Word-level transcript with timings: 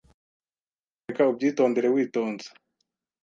Nyamuneka 0.95 1.23
ubyitondere 1.31 1.87
witonze. 1.93 2.47